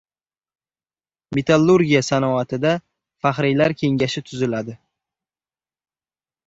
Metallurgiya 1.39 2.01
sanoatida 2.07 2.73
faxriylar 3.27 3.79
kengashi 3.83 4.27
tuziladi 4.31 4.79